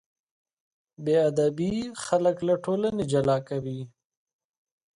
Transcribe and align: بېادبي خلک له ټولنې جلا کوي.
بېادبي 1.03 1.73
خلک 2.05 2.37
له 2.47 2.55
ټولنې 2.65 3.03
جلا 3.11 3.37
کوي. 3.49 3.79